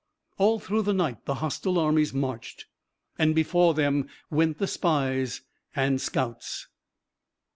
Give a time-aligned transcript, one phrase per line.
[0.39, 2.65] All through the night the hostile armies marched,
[3.19, 5.41] and before them went the spies
[5.75, 6.65] and scouts.